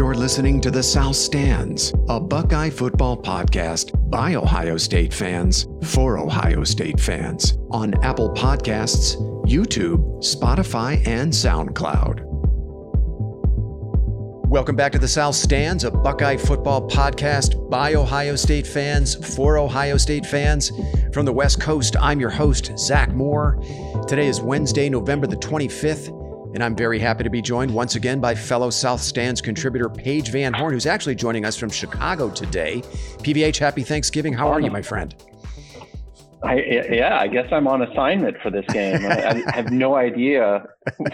[0.00, 6.16] You're listening to The South Stands, a Buckeye football podcast by Ohio State fans for
[6.16, 12.22] Ohio State fans on Apple Podcasts, YouTube, Spotify, and SoundCloud.
[14.48, 19.58] Welcome back to The South Stands, a Buckeye football podcast by Ohio State fans for
[19.58, 20.72] Ohio State fans.
[21.12, 23.62] From the West Coast, I'm your host, Zach Moore.
[24.08, 26.19] Today is Wednesday, November the 25th.
[26.54, 30.30] And I'm very happy to be joined once again by fellow South Stands contributor Paige
[30.30, 32.82] Van Horn, who's actually joining us from Chicago today.
[33.18, 34.32] PVH, happy Thanksgiving.
[34.32, 35.14] How are you, my friend?
[36.42, 36.54] I,
[36.90, 39.04] yeah, I guess I'm on assignment for this game.
[39.04, 40.64] I, I, have no idea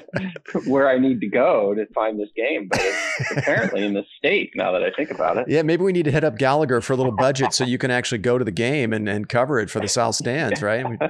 [0.66, 4.52] where I need to go to find this game, but it's apparently in the state
[4.54, 5.46] now that I think about it.
[5.48, 7.90] Yeah, maybe we need to hit up Gallagher for a little budget so you can
[7.90, 10.86] actually go to the game and, and cover it for the South Stands, right?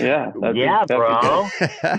[0.00, 0.32] yeah.
[0.54, 1.48] Yeah, be, bro.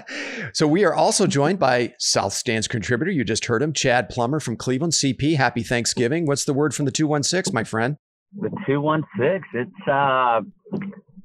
[0.53, 3.11] so we are also joined by South Stands contributor.
[3.11, 4.93] You just heard him, Chad Plummer from Cleveland.
[4.93, 6.25] CP, happy Thanksgiving.
[6.25, 7.95] What's the word from the 216, my friend?
[8.37, 9.43] The 216.
[9.53, 10.41] It's uh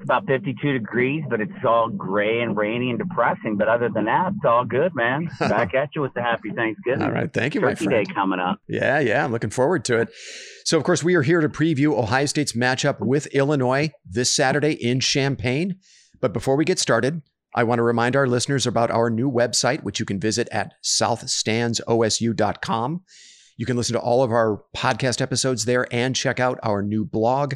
[0.04, 3.56] about 52 degrees, but it's all gray and rainy and depressing.
[3.56, 5.28] But other than that, it's all good, man.
[5.40, 7.02] Back at you with the happy Thanksgiving.
[7.02, 7.32] all right.
[7.32, 8.06] Thank you, Turkey my friend.
[8.06, 8.60] Day coming up.
[8.68, 9.24] Yeah, yeah.
[9.24, 10.10] I'm looking forward to it.
[10.64, 14.72] So, of course, we are here to preview Ohio State's matchup with Illinois this Saturday
[14.72, 15.76] in Champaign.
[16.20, 17.22] But before we get started,
[17.54, 20.72] I want to remind our listeners about our new website, which you can visit at
[20.82, 23.02] southstandsosu.com.
[23.56, 27.04] You can listen to all of our podcast episodes there and check out our new
[27.04, 27.54] blog.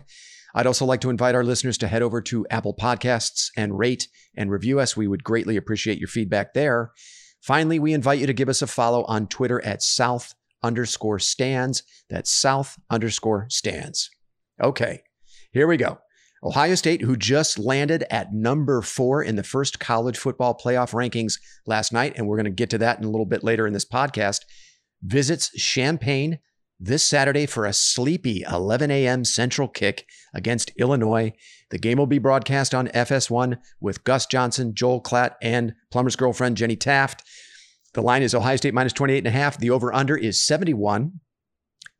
[0.55, 4.09] I'd also like to invite our listeners to head over to Apple Podcasts and rate
[4.37, 4.97] and review us.
[4.97, 6.93] We would greatly appreciate your feedback there.
[7.41, 11.83] Finally, we invite you to give us a follow on Twitter at South underscore stands.
[12.11, 14.11] That's South underscore stands.
[14.61, 15.03] Okay,
[15.53, 15.99] here we go.
[16.43, 21.35] Ohio State, who just landed at number four in the first college football playoff rankings
[21.67, 23.73] last night, and we're going to get to that in a little bit later in
[23.73, 24.43] this podcast,
[25.03, 26.39] visits Champaign
[26.81, 29.25] this Saturday for a sleepy 11 a.m.
[29.25, 31.33] Central kick against Illinois.
[31.71, 36.57] The game will be broadcast on FS1 with Gus Johnson, Joel Klatt, and Plummer's girlfriend,
[36.57, 37.25] Jenny Taft.
[37.95, 39.59] The line is Ohio State minus 28 and a half.
[39.59, 41.21] The over under is 71.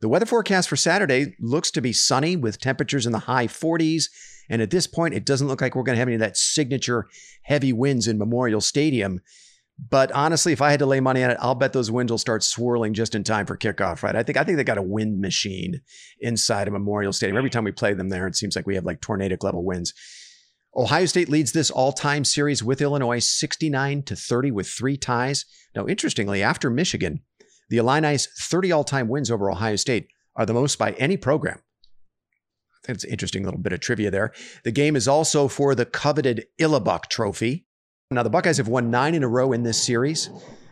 [0.01, 4.05] The weather forecast for Saturday looks to be sunny with temperatures in the high 40s.
[4.49, 6.37] And at this point, it doesn't look like we're going to have any of that
[6.37, 7.07] signature
[7.43, 9.19] heavy winds in Memorial Stadium.
[9.87, 12.17] But honestly, if I had to lay money on it, I'll bet those winds will
[12.17, 14.15] start swirling just in time for kickoff, right?
[14.15, 15.81] I think I think they got a wind machine
[16.19, 17.37] inside of Memorial Stadium.
[17.37, 19.93] Every time we play them there, it seems like we have like tornadic level winds.
[20.75, 25.45] Ohio State leads this all-time series with Illinois 69 to 30 with three ties.
[25.75, 27.21] Now, interestingly, after Michigan,
[27.69, 31.59] the Illini's 30 all-time wins over Ohio State are the most by any program.
[32.85, 34.33] That's an interesting little bit of trivia there.
[34.63, 37.65] The game is also for the coveted Illibuck Trophy.
[38.11, 40.31] Now, the Buckeyes have won nine in a row in this series.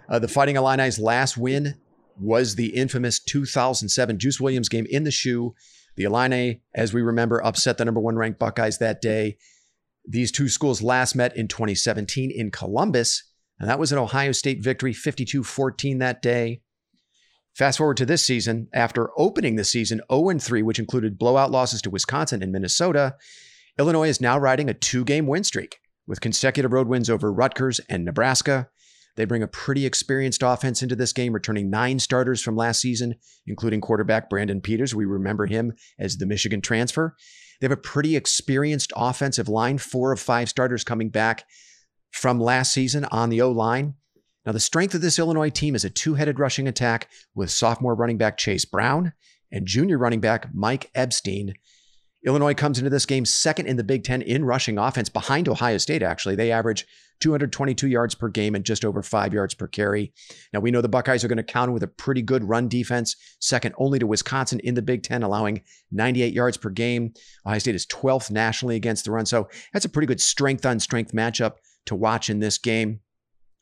[0.09, 1.75] Uh, the Fighting Illini's last win
[2.19, 5.53] was the infamous 2007 Juice Williams game in the shoe.
[5.97, 9.37] The Illini, as we remember, upset the number one ranked Buckeyes that day.
[10.03, 13.23] These two schools last met in 2017 in Columbus,
[13.59, 16.61] and that was an Ohio State victory, 52 14 that day.
[17.53, 21.83] Fast forward to this season, after opening the season 0 3, which included blowout losses
[21.83, 23.15] to Wisconsin and Minnesota,
[23.77, 27.79] Illinois is now riding a two game win streak with consecutive road wins over Rutgers
[27.89, 28.69] and Nebraska.
[29.15, 33.15] They bring a pretty experienced offense into this game, returning nine starters from last season,
[33.47, 34.93] including quarterback Brandon Peters.
[34.93, 37.15] We remember him as the Michigan transfer.
[37.59, 41.45] They have a pretty experienced offensive line, four of five starters coming back
[42.11, 43.95] from last season on the O line.
[44.45, 47.95] Now, the strength of this Illinois team is a two headed rushing attack with sophomore
[47.95, 49.13] running back Chase Brown
[49.51, 51.55] and junior running back Mike Epstein.
[52.25, 55.77] Illinois comes into this game second in the Big Ten in rushing offense behind Ohio
[55.77, 56.35] State, actually.
[56.35, 56.85] They average
[57.19, 60.13] 222 yards per game and just over five yards per carry.
[60.53, 63.15] Now, we know the Buckeyes are going to counter with a pretty good run defense,
[63.39, 65.61] second only to Wisconsin in the Big Ten, allowing
[65.91, 67.13] 98 yards per game.
[67.45, 69.25] Ohio State is 12th nationally against the run.
[69.25, 71.53] So that's a pretty good strength on strength matchup
[71.85, 72.99] to watch in this game.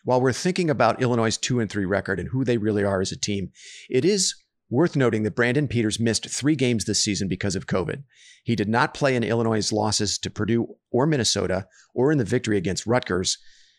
[0.04, 3.12] While we're thinking about Illinois' 2 and 3 record and who they really are as
[3.12, 3.52] a team,
[3.90, 4.36] it is
[4.70, 8.04] Worth noting that Brandon Peters missed three games this season because of COVID.
[8.44, 12.58] He did not play in Illinois' losses to Purdue or Minnesota or in the victory
[12.58, 13.38] against Rutgers.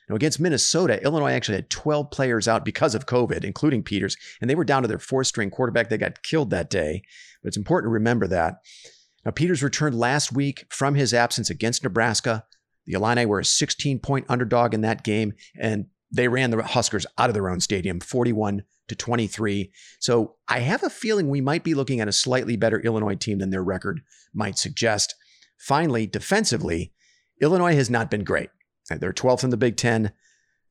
[0.08, 4.48] Now, against Minnesota, Illinois actually had 12 players out because of COVID, including Peters, and
[4.48, 5.88] they were down to their fourth string quarterback.
[5.88, 7.02] They got killed that day,
[7.42, 8.58] but it's important to remember that.
[9.24, 12.44] Now, Peters returned last week from his absence against Nebraska.
[12.86, 17.06] The Illini were a 16 point underdog in that game, and they ran the Huskers
[17.18, 19.72] out of their own stadium, 41 to 23.
[19.98, 23.38] So I have a feeling we might be looking at a slightly better Illinois team
[23.38, 24.00] than their record
[24.32, 25.14] might suggest.
[25.58, 26.92] Finally, defensively,
[27.40, 28.50] Illinois has not been great.
[28.88, 30.12] They're 12th in the Big Ten.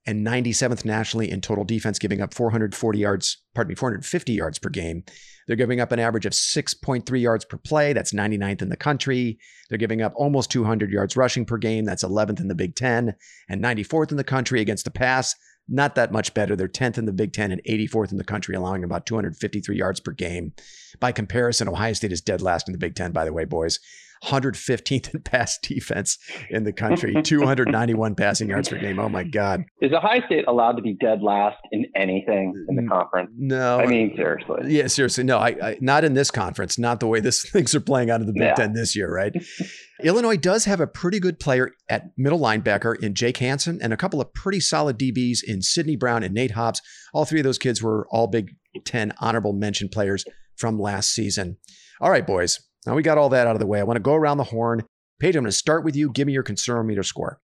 [0.05, 4.69] And 97th nationally in total defense, giving up 440 yards, pardon me, 450 yards per
[4.69, 5.03] game.
[5.47, 7.93] They're giving up an average of 6.3 yards per play.
[7.93, 9.37] That's 99th in the country.
[9.69, 11.85] They're giving up almost 200 yards rushing per game.
[11.85, 13.15] That's 11th in the Big Ten
[13.49, 15.35] and 94th in the country against the pass.
[15.67, 16.55] Not that much better.
[16.55, 19.99] They're 10th in the Big Ten and 84th in the country, allowing about 253 yards
[19.99, 20.53] per game.
[20.99, 23.79] By comparison, Ohio State is dead last in the Big Ten, by the way, boys.
[24.25, 26.17] 115th in pass defense
[26.49, 28.99] in the country, 291 passing yards per game.
[28.99, 29.63] Oh my God.
[29.81, 33.31] Is Ohio State allowed to be dead last in anything in the conference?
[33.37, 33.79] No.
[33.79, 34.73] I mean, seriously.
[34.73, 35.23] Yeah, seriously.
[35.23, 38.21] No, I, I not in this conference, not the way this things are playing out
[38.21, 38.55] of the Big Yeah.
[38.55, 39.33] Ten this year, right?
[40.03, 43.97] Illinois does have a pretty good player at middle linebacker in Jake Hansen and a
[43.97, 46.81] couple of pretty solid DBs in Sydney Brown and Nate Hobbs.
[47.13, 48.51] All three of those kids were all Big
[48.83, 50.25] Ten honorable mention players
[50.57, 51.57] from last season.
[52.01, 52.59] All right, boys.
[52.85, 53.79] Now we got all that out of the way.
[53.79, 54.83] I want to go around the horn.
[55.19, 56.11] Paige, I'm going to start with you.
[56.11, 57.39] Give me your concernometer score.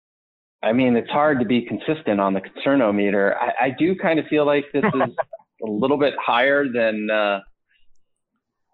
[0.62, 3.34] I mean, it's hard to be consistent on the concernometer.
[3.36, 5.14] I, I do kind of feel like this is
[5.62, 7.40] a little bit higher than uh,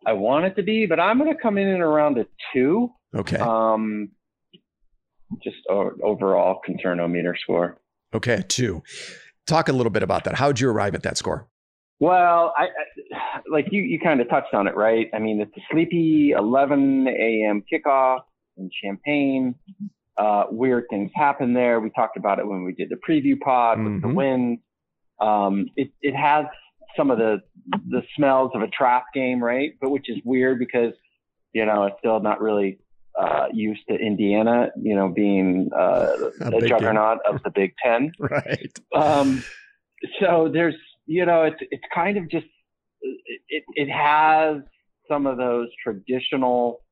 [0.06, 2.91] I want it to be, but I'm going to come in at around a two.
[3.14, 3.37] Okay.
[3.37, 4.11] Um,
[5.43, 7.79] just overall concernometer score.
[8.14, 8.82] Okay, two.
[9.47, 10.35] Talk a little bit about that.
[10.35, 11.49] How'd you arrive at that score?
[11.99, 12.69] Well, I, I
[13.52, 13.82] like you.
[13.82, 15.08] You kind of touched on it, right?
[15.14, 17.62] I mean, it's a sleepy 11 a.m.
[17.72, 18.20] kickoff
[18.56, 19.54] in Champaign.
[20.16, 21.81] Uh, weird things happen there.
[21.81, 24.14] We talked about it when we did the preview pod with the Mhm.
[24.14, 24.58] wind.
[25.20, 26.46] Um, it it has
[26.96, 27.43] some of the
[27.88, 29.72] the smells of a trap game, right?
[29.81, 30.93] But which is weird because
[31.52, 32.78] you know it's still not really
[33.19, 36.06] uh, used to Indiana, you know, being uh,
[36.40, 36.69] A a, game.
[36.69, 38.78] juggernaut of the Big Ten Right.
[38.94, 39.43] um,
[40.20, 40.75] so there's
[41.06, 42.46] you know it's it's kind of just
[43.02, 44.62] it it has
[45.08, 46.82] some of those traditional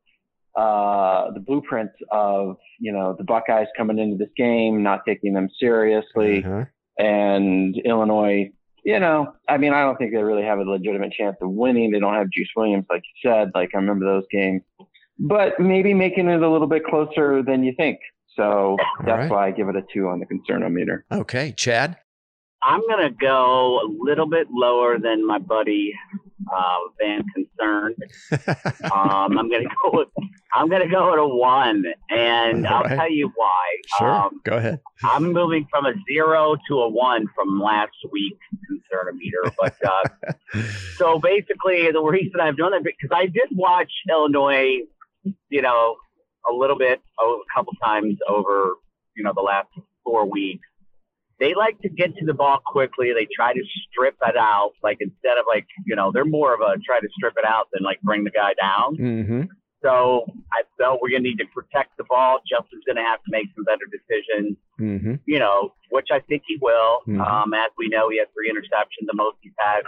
[0.57, 5.49] uh the blueprints of you know the Buckeyes coming into this game not taking them
[5.59, 6.45] seriously.
[6.45, 6.65] Uh-huh.
[6.99, 8.51] and Illinois
[8.85, 11.91] you know I mean I don't think they really have a legitimate chance of winning.
[11.91, 13.53] They don't have Juice Williams like you said.
[13.55, 14.63] Like I remember those games.
[15.23, 17.99] But maybe making it a little bit closer than you think.
[18.37, 19.31] So that's right.
[19.31, 21.99] why I give it a 2 on the concernometer Okay, Chad.
[22.63, 25.95] I'm gonna go a little bit lower than my buddy
[26.53, 27.95] uh, Van Concern.
[28.91, 29.91] Um, I'm gonna go.
[29.93, 30.09] With,
[30.53, 32.97] I'm gonna go with a one, and All I'll right.
[32.97, 33.67] tell you why.
[33.99, 34.11] sure.
[34.11, 34.81] Um, Go ahead.
[35.05, 38.39] I'm moving from a zero to a one from last week's
[38.71, 39.55] concernometer.
[39.61, 40.63] But uh,
[40.97, 44.81] so basically, the reason I've done it because I did watch Illinois,
[45.51, 45.97] you know,
[46.51, 48.75] a little bit, oh, a couple times over,
[49.17, 49.69] you know, the last
[50.05, 50.67] four weeks.
[51.41, 53.13] They like to get to the ball quickly.
[53.15, 56.61] They try to strip it out, like instead of like, you know, they're more of
[56.61, 58.97] a try to strip it out than like bring the guy down.
[58.97, 59.43] Mm-hmm.
[59.83, 62.41] So I felt we're gonna need to protect the ball.
[62.47, 65.17] Justin's gonna have to make some better decisions Mm-hmm.
[65.27, 67.01] you know, which I think he will.
[67.07, 67.21] Mhm.
[67.21, 69.83] Um, as we know, he has three interceptions, the most he's had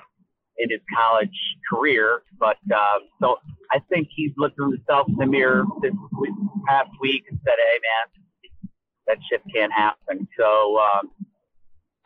[0.59, 1.33] in his college
[1.71, 2.23] career.
[2.39, 3.39] But uh, so
[3.71, 6.35] I think he's looked at himself in the mirror this week,
[6.69, 8.69] past week and said, "Hey, man,
[9.07, 11.11] that shit can't happen." So um,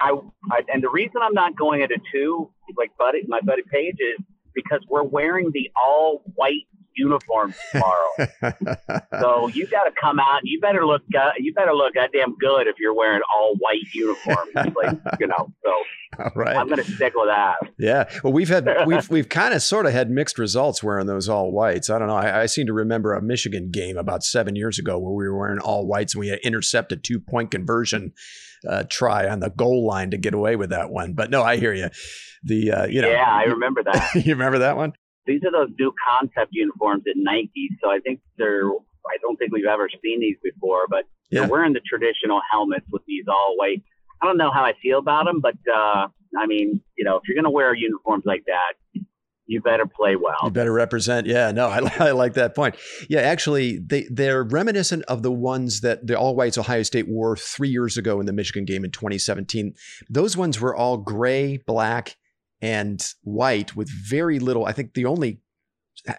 [0.01, 0.13] I,
[0.51, 3.97] I and the reason I'm not going at a two, like buddy, my buddy Paige,
[4.01, 6.67] is because we're wearing the all white
[6.97, 8.29] uniforms tomorrow.
[9.21, 10.41] So you got to come out.
[10.41, 11.03] and You better look.
[11.17, 14.51] Uh, you better look goddamn good if you're wearing all white uniforms.
[14.55, 15.53] like you know.
[15.65, 15.73] So
[16.19, 16.57] All right.
[16.57, 17.57] I'm gonna stick with that.
[17.79, 18.09] Yeah.
[18.23, 21.51] Well, we've had we've we've kind of sort of had mixed results wearing those all
[21.51, 21.89] whites.
[21.89, 22.17] I don't know.
[22.17, 25.37] I, I seem to remember a Michigan game about seven years ago where we were
[25.37, 28.13] wearing all whites and we had intercepted two point conversion
[28.69, 31.13] uh, try on the goal line to get away with that one.
[31.15, 31.89] But no, I hear you.
[32.43, 34.15] The uh, you know, yeah, I remember that.
[34.25, 34.93] you remember that one?
[35.27, 37.69] These are those new concept uniforms at Nike.
[37.83, 38.69] So I think they're.
[38.69, 41.41] I don't think we've ever seen these before, but Yeah.
[41.43, 43.83] they're wearing the traditional helmets with these all white.
[44.21, 47.23] I don't know how I feel about them, but uh, I mean, you know, if
[47.29, 49.01] you're gonna wear uniforms like that,
[49.47, 50.37] you better play well.
[50.45, 51.27] You better represent.
[51.27, 52.77] Yeah, no, I, I like that point.
[53.09, 57.37] Yeah, actually, they they're reminiscent of the ones that the all whites Ohio State wore
[57.37, 59.75] three years ago in the Michigan game in 2017.
[60.11, 62.17] Those ones were all gray, black,
[62.61, 64.67] and white with very little.
[64.67, 65.41] I think the only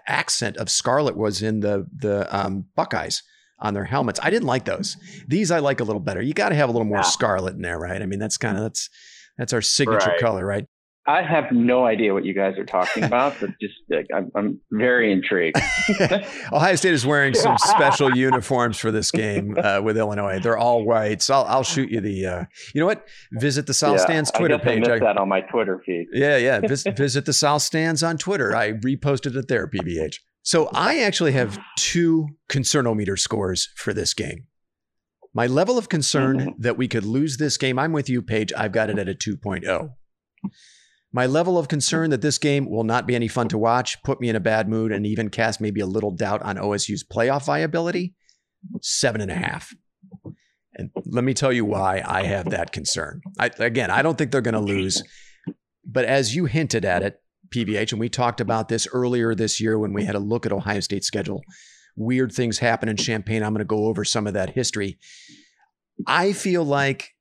[0.08, 3.24] accent of scarlet was in the the um, Buckeyes
[3.60, 4.20] on their helmets.
[4.22, 4.98] I didn't like those.
[5.28, 6.22] These I like a little better.
[6.22, 7.04] You got to have a little more Yeah.
[7.04, 8.02] scarlet in there, right?
[8.02, 8.90] I mean, that's kind of that's
[9.38, 10.20] that's our signature Right.
[10.20, 10.66] color, right?
[11.08, 14.60] I have no idea what you guys are talking about, but just like, I'm, I'm
[14.72, 15.58] very intrigued.
[16.52, 20.40] Ohio State is wearing some special uniforms for this game uh, with Illinois.
[20.40, 21.22] They're all white.
[21.22, 22.26] So I'll, I'll shoot you the.
[22.26, 22.46] Uh,
[22.76, 23.08] you know what?
[23.32, 24.80] Visit the South Yeah, Stands I Twitter I page.
[24.82, 26.08] missed that on my Twitter feed.
[26.12, 26.60] yeah, yeah.
[26.60, 28.56] Vis- visit the South Stands on Twitter.
[28.56, 30.16] I reposted it there, PVH.
[30.44, 34.48] So I actually have two concernometer scores for this game.
[35.34, 36.62] My level of concern mm-hmm.
[36.62, 38.52] that we could lose this game, I'm with you, Paige.
[38.58, 39.92] I've got it at a 2.0.
[41.14, 44.20] My level of concern that this game will not be any fun to watch, put
[44.20, 47.46] me in a bad mood, and even cast maybe a little doubt on OSU's playoff
[47.46, 48.14] viability,
[48.82, 49.74] seven and a half.
[50.74, 53.22] And let me tell you why I have that concern.
[53.40, 55.02] I, again, I don't think they're going to lose.
[55.84, 59.80] But as you hinted at it, PVH, and we talked about this earlier this year
[59.80, 61.42] when we had a look at Ohio State's schedule,
[61.96, 63.42] weird things happen in Champaign.
[63.42, 65.00] I'm going to go over some of that history.
[66.06, 67.16] I feel like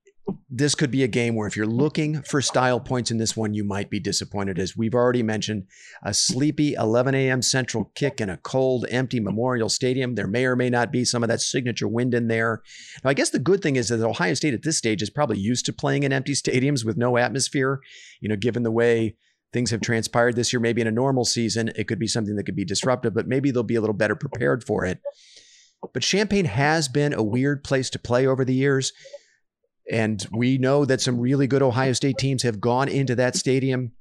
[0.49, 3.55] this could be a game where if you're looking for style points in this one,
[3.55, 4.59] you might be disappointed.
[4.59, 5.67] As we've already mentioned,
[6.03, 7.43] a sleepy 11 a.m.
[7.43, 10.15] central kick in a cold, empty Memorial Stadium.
[10.15, 12.63] There may or may not be some of that signature wind in there.
[13.05, 15.39] Now, I guess the good thing is that Ohio State at this stage is probably
[15.39, 17.81] used to playing in empty stadiums with no atmosphere,
[18.21, 19.17] you know, given the way
[19.53, 20.61] things have transpired this year.
[20.61, 23.51] Maybe in a normal season, it could be something that could be disruptive, but maybe
[23.51, 25.01] they'll be a little better prepared for it.
[25.93, 28.93] But Champaign has been a weird place to play over the years.
[29.91, 33.93] And we know that some really good Ohio State teams have gone into that stadium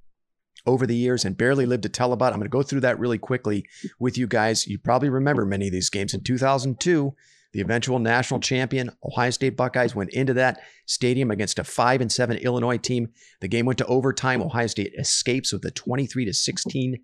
[0.66, 2.34] over the years and barely lived to tell about.
[2.34, 3.66] I'm going to go through that really quickly
[4.00, 4.66] with you guys.
[4.66, 6.14] You probably remember many of these games.
[6.14, 7.14] In 2002,
[7.54, 12.12] the eventual national champion Ohio State Buckeyes went into that stadium against a 5 and
[12.12, 13.10] 7 Illinois team.
[13.42, 14.42] The game went to overtime.
[14.42, 16.98] Ohio State escapes with a 23 to 16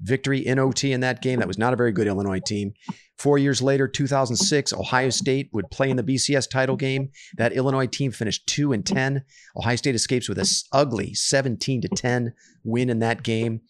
[0.00, 1.38] victory in OT in that game.
[1.38, 2.74] That was not a very good Illinois team.
[3.18, 7.10] Four years later, 2006, Ohio State would play in the BCS title game.
[7.36, 9.24] That Illinois team finished 2 and 10.
[9.56, 13.62] Ohio State escapes with a ugly 17 to 10 win in that game.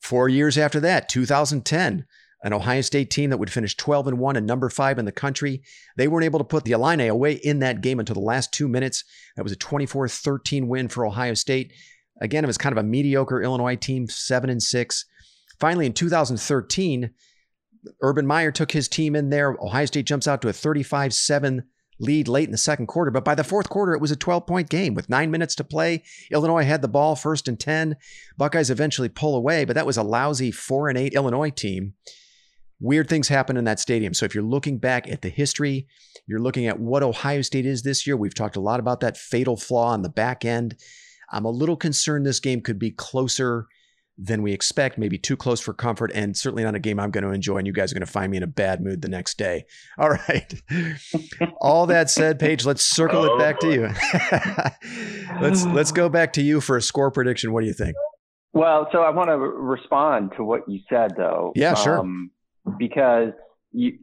[0.00, 2.04] Four years after that, 2010,
[2.42, 5.12] an Ohio State team that would finish 12 and 1 and number 5 in the
[5.12, 5.62] country.
[5.96, 8.68] They weren't able to put the Illini away in that game until the last 2
[8.68, 9.02] minutes.
[9.36, 11.72] That was a 24-13 win for Ohio State.
[12.20, 15.06] Again, it was kind of a mediocre Illinois team, 7 and 6.
[15.58, 17.10] Finally, in 2013,
[18.02, 19.56] Urban Meyer took his team in there.
[19.60, 21.64] Ohio State jumps out to a 35 7
[22.00, 23.10] lead late in the second quarter.
[23.10, 25.64] But by the fourth quarter, it was a 12 point game with nine minutes to
[25.64, 26.02] play.
[26.30, 27.96] Illinois had the ball first and 10.
[28.36, 31.94] Buckeyes eventually pull away, but that was a lousy 4 and 8 Illinois team.
[32.80, 34.12] Weird things happen in that stadium.
[34.14, 35.86] So if you're looking back at the history,
[36.26, 38.16] you're looking at what Ohio State is this year.
[38.16, 40.76] We've talked a lot about that fatal flaw on the back end.
[41.30, 43.66] I'm a little concerned this game could be closer
[44.16, 47.24] than we expect, maybe too close for comfort, and certainly not a game I'm going
[47.24, 47.58] to enjoy.
[47.58, 49.64] And you guys are going to find me in a bad mood the next day.
[49.98, 50.54] All right.
[51.60, 53.70] All that said, Paige, let's circle oh, it back boy.
[53.70, 55.40] to you.
[55.40, 57.52] let's let's go back to you for a score prediction.
[57.52, 57.96] What do you think?
[58.52, 61.52] Well, so I want to respond to what you said, though.
[61.56, 61.98] Yeah, sure.
[61.98, 62.30] Um,
[62.78, 63.32] because
[63.72, 63.98] you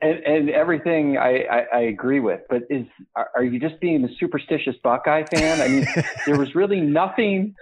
[0.00, 4.04] and, and everything I, I, I, agree with, but is are, are you just being
[4.04, 5.60] a superstitious Buckeye fan?
[5.60, 5.86] I mean,
[6.26, 7.54] there was really nothing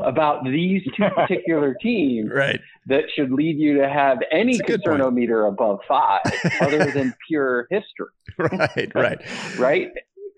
[0.00, 2.60] about these two particular teams right.
[2.86, 6.20] that should lead you to have any concernometer above five,
[6.60, 8.08] other than pure history.
[8.38, 9.90] Right, right, right.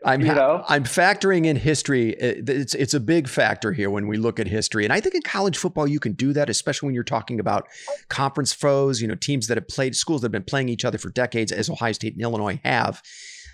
[0.04, 0.64] I'm you know?
[0.68, 2.20] I'm factoring in history.
[2.20, 5.14] Uh, it's it's a big factor here when we look at history, and I think
[5.14, 7.68] in college football you can do that, especially when you're talking about
[8.08, 9.00] conference foes.
[9.00, 11.52] You know, teams that have played schools that have been playing each other for decades,
[11.52, 13.02] as Ohio State and Illinois have.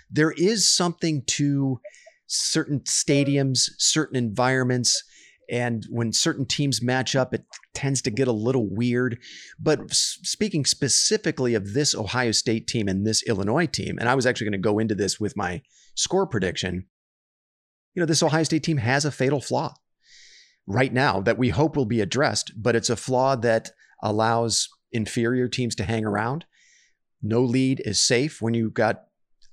[0.09, 1.79] There is something to
[2.25, 5.03] certain stadiums, certain environments
[5.49, 9.19] and when certain teams match up, it tends to get a little weird.
[9.59, 14.25] But speaking specifically of this Ohio State team and this Illinois team, and I was
[14.25, 15.61] actually going to go into this with my
[15.95, 16.85] score prediction,
[17.93, 19.75] you know, this Ohio State team has a fatal flaw
[20.67, 23.71] right now that we hope will be addressed, but it's a flaw that
[24.03, 26.45] allows inferior teams to hang around.
[27.21, 29.05] No lead is safe when you've got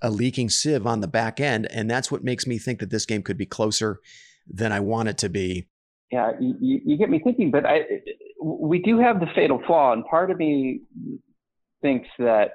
[0.03, 1.67] a leaking sieve on the back end.
[1.71, 4.01] And that's what makes me think that this game could be closer
[4.47, 5.69] than I want it to be
[6.11, 7.81] yeah, you, you get me thinking, but I,
[8.41, 10.83] we do have the fatal flaw, and part of me
[11.83, 12.51] thinks that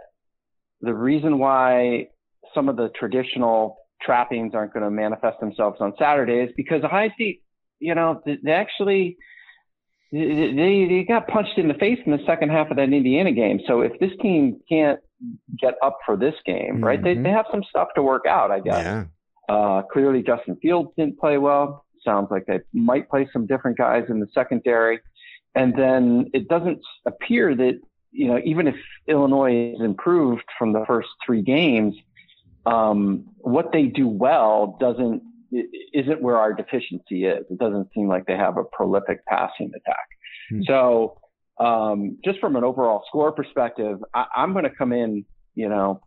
[0.79, 2.07] the reason why
[2.53, 6.87] some of the traditional trappings aren't going to manifest themselves on Saturday is because the
[6.87, 7.43] high seat,
[7.79, 9.17] you know, they actually
[10.11, 13.59] they they got punched in the face in the second half of that Indiana game.
[13.67, 14.99] So if this team can't
[15.59, 16.83] get up for this game, mm-hmm.
[16.83, 18.83] right, they they have some stuff to work out, I guess.
[18.83, 19.03] Yeah.
[19.49, 24.05] Uh, clearly, Justin Fields didn't play well sounds like they might play some different guys
[24.09, 24.99] in the secondary.
[25.55, 27.79] And then it doesn't appear that,
[28.11, 28.75] you know, even if
[29.07, 31.95] Illinois is improved from the first three games,
[32.65, 35.23] um, what they do well doesn't
[35.93, 37.45] isn't where our deficiency is.
[37.49, 40.07] It doesn't seem like they have a prolific passing attack.
[40.49, 40.61] Hmm.
[40.65, 41.17] So
[41.59, 46.01] um, just from an overall score perspective, I, I'm going to come in, you know,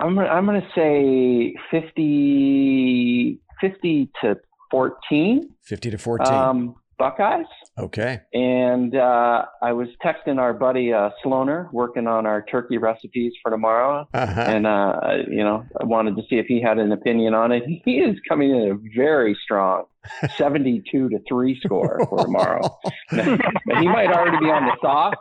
[0.00, 4.36] I'm I'm going to say 50, 50 to
[4.70, 5.50] 14.
[5.62, 6.34] 50 to 14.
[6.34, 7.46] Um, Buckeyes.
[7.78, 8.20] Okay.
[8.32, 13.50] And uh, I was texting our buddy uh, Sloaner, working on our turkey recipes for
[13.50, 14.08] tomorrow.
[14.14, 14.40] Uh-huh.
[14.40, 17.64] And, uh, you know, I wanted to see if he had an opinion on it.
[17.84, 19.84] He is coming in a very strong
[20.36, 22.78] 72 to 3 score for tomorrow.
[23.10, 25.14] He might already be on the sauce.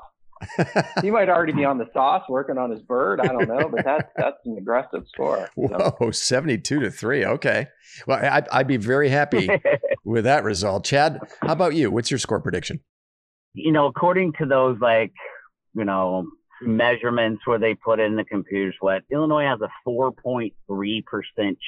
[1.01, 3.19] He might already be on the sauce working on his bird.
[3.19, 5.49] I don't know, but that's that's an aggressive score.
[5.55, 5.95] So.
[5.99, 7.25] Whoa, 72 to 3.
[7.25, 7.67] Okay.
[8.07, 9.49] Well, I'd, I'd be very happy
[10.05, 10.85] with that result.
[10.85, 11.91] Chad, how about you?
[11.91, 12.79] What's your score prediction?
[13.53, 15.13] you know, according to those like,
[15.73, 16.27] you know,
[16.61, 20.51] measurements where they put in the computers, what Illinois has a 4.3%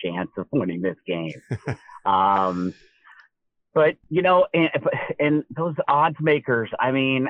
[0.04, 1.34] chance of winning this game.
[2.06, 2.74] um,
[3.74, 4.70] but you know, and,
[5.20, 7.28] and those odds makers, I mean,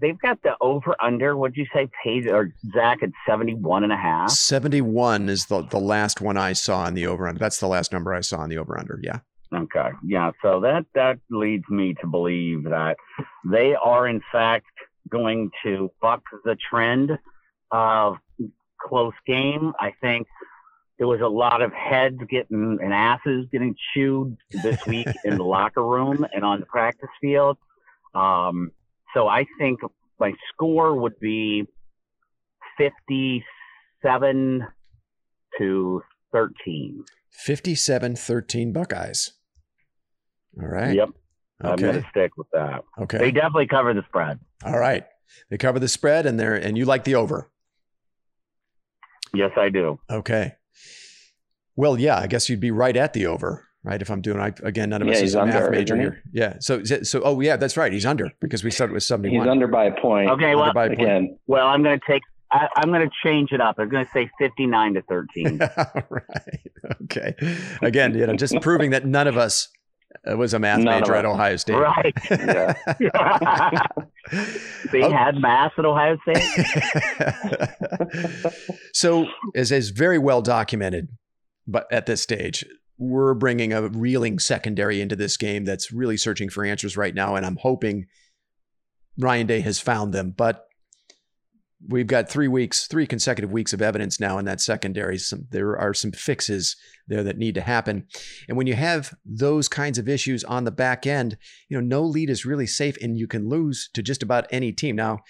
[0.00, 1.36] they've got the over under.
[1.36, 4.30] What'd you say, Paige or Zach at 71 and a half?
[4.30, 7.38] 71 is the, the last one I saw in the over under.
[7.38, 8.98] That's the last number I saw in the over under.
[9.02, 9.20] Yeah.
[9.52, 9.90] Okay.
[10.06, 10.30] Yeah.
[10.42, 12.96] So that that leads me to believe that
[13.50, 14.66] they are in fact
[15.08, 17.18] going to buck the trend
[17.72, 18.16] of
[18.80, 19.72] close game.
[19.80, 20.28] I think
[20.98, 25.44] there was a lot of heads getting and asses getting chewed this week in the
[25.44, 27.58] locker room and on the practice field.
[28.14, 28.70] Um,
[29.14, 29.80] so I think
[30.18, 31.66] my score would be
[32.78, 34.66] fifty-seven
[35.58, 36.02] to
[36.32, 37.04] thirteen.
[37.32, 39.32] 57 13 Buckeyes.
[40.60, 40.94] All right.
[40.94, 41.08] Yep.
[41.64, 41.72] Okay.
[41.72, 42.84] I'm going to stick with that.
[43.00, 43.18] Okay.
[43.18, 44.40] They definitely cover the spread.
[44.64, 45.06] All right.
[45.48, 47.50] They cover the spread and they're and you like the over.
[49.32, 50.00] Yes, I do.
[50.10, 50.54] Okay.
[51.76, 54.00] Well, yeah, I guess you'd be right at the over, right?
[54.00, 56.22] If I'm doing I, again, none of us is he's a math major here.
[56.32, 56.56] Yeah.
[56.60, 57.92] So so oh yeah, that's right.
[57.92, 59.44] He's under because we started with 71.
[59.44, 60.30] He's under by a point.
[60.30, 61.00] Okay, well, by point.
[61.00, 62.22] Again, well, I'm going to take.
[62.52, 63.76] I, I'm going to change it up.
[63.78, 65.60] I'm going to say 59 to 13.
[65.76, 66.60] All right.
[67.04, 67.34] Okay.
[67.80, 69.68] Again, you know, just proving that none of us
[70.28, 71.24] uh, was a math None major at.
[71.24, 71.74] Ohio State.
[71.76, 72.12] right.
[73.00, 73.86] Yeah.
[74.92, 75.12] they Oh.
[75.12, 76.42] had math at Ohio State.
[78.92, 81.08] so, as is very well documented,
[81.68, 82.64] but at this stage,
[83.00, 87.34] we're bringing a reeling secondary into this game that's really searching for answers right now,
[87.34, 88.06] and I'm hoping
[89.18, 90.34] Ryan Day has found them.
[90.36, 90.66] But
[91.88, 95.16] we've got three weeks, three consecutive weeks of evidence now in that secondary.
[95.16, 96.76] Some there are some fixes
[97.08, 98.06] there that need to happen,
[98.48, 101.38] and when you have those kinds of issues on the back end,
[101.70, 104.72] you know, no lead is really safe, and you can lose to just about any
[104.72, 105.20] team now.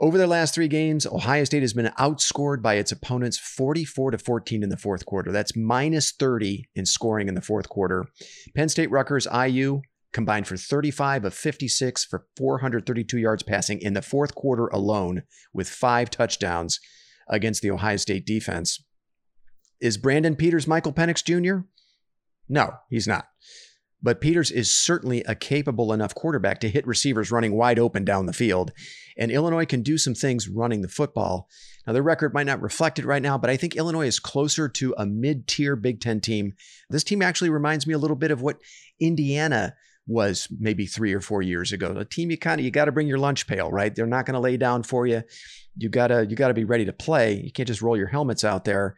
[0.00, 4.18] Over their last three games, Ohio State has been outscored by its opponents 44 to
[4.18, 5.32] 14 in the fourth quarter.
[5.32, 8.06] That's minus 30 in scoring in the fourth quarter.
[8.54, 9.82] Penn State, Rutgers, IU
[10.12, 15.68] combined for 35 of 56 for 432 yards passing in the fourth quarter alone, with
[15.68, 16.78] five touchdowns
[17.28, 18.82] against the Ohio State defense.
[19.80, 21.66] Is Brandon Peters Michael Penix Jr.?
[22.48, 23.26] No, he's not.
[24.00, 28.26] But Peters is certainly a capable enough quarterback to hit receivers running wide open down
[28.26, 28.72] the field.
[29.16, 31.48] And Illinois can do some things running the football.
[31.86, 34.68] Now, their record might not reflect it right now, but I think Illinois is closer
[34.68, 36.52] to a mid tier Big Ten team.
[36.90, 38.60] This team actually reminds me a little bit of what
[39.00, 39.74] Indiana
[40.06, 41.94] was maybe three or four years ago.
[41.96, 43.94] A team you kind of you got to bring your lunch pail, right?
[43.94, 45.22] They're not going to lay down for you.
[45.76, 47.34] You gotta you gotta be ready to play.
[47.34, 48.96] You can't just roll your helmets out there.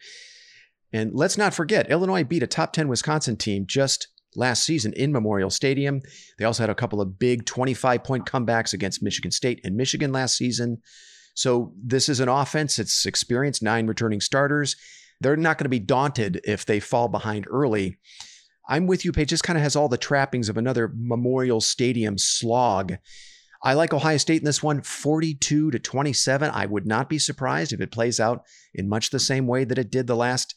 [0.92, 5.12] And let's not forget, Illinois beat a top 10 Wisconsin team just last season in
[5.12, 6.00] Memorial Stadium.
[6.38, 10.12] They also had a couple of big 25 point comebacks against Michigan State and Michigan
[10.12, 10.78] last season.
[11.34, 12.78] So this is an offense.
[12.78, 14.76] It's experienced, nine returning starters.
[15.20, 17.98] They're not going to be daunted if they fall behind early.
[18.68, 19.30] I'm with you, Paige.
[19.30, 22.94] This kind of has all the trappings of another Memorial Stadium slog.
[23.62, 26.50] I like Ohio State in this one, 42 to 27.
[26.50, 29.78] I would not be surprised if it plays out in much the same way that
[29.78, 30.54] it did the last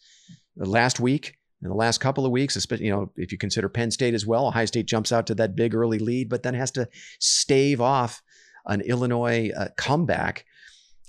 [0.56, 3.69] the last week in the last couple of weeks, especially, you know, if you consider
[3.69, 6.54] Penn State as well, Ohio State jumps out to that big early lead, but then
[6.54, 8.21] has to stave off
[8.65, 10.45] an Illinois uh, comeback.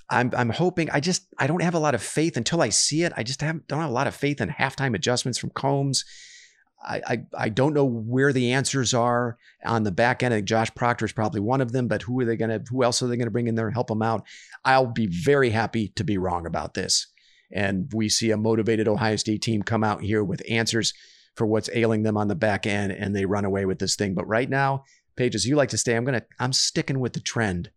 [0.08, 3.02] I'm, I'm hoping, I just, I don't have a lot of faith until I see
[3.02, 3.12] it.
[3.16, 6.04] I just have, don't have a lot of faith in halftime adjustments from Coombs.
[6.86, 10.34] I, I, I don't know where the answers are on the back end.
[10.34, 12.62] I think Josh Proctor is probably one of them, but who are they going to,
[12.70, 14.24] who else are they going to bring in there and help them out?
[14.64, 17.08] I'll be very happy to be wrong about this
[17.52, 20.92] and we see a motivated Ohio State team come out here with answers
[21.36, 24.14] for what's ailing them on the back end, and they run away with this thing.
[24.14, 24.84] But right now,
[25.16, 27.70] Paige, as you like to say, I'm gonna I'm sticking with the trend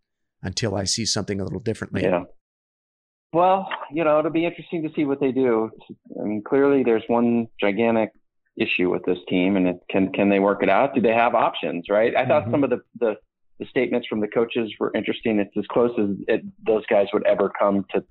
[0.44, 2.04] until I see something a little differently.
[2.04, 2.24] Yeah.
[3.34, 5.70] Well, you know, it'll be interesting to see what they do.
[6.20, 8.12] I mean, clearly there's one gigantic
[8.56, 10.96] issue with this team, and it, can can they work it out?
[10.96, 11.86] Do they have options?
[11.90, 12.16] Right?
[12.16, 12.52] I thought Mhm.
[12.52, 13.16] some of the, the
[13.60, 15.40] the statements from the coaches were interesting.
[15.40, 18.04] It's as close as it, those guys would ever come to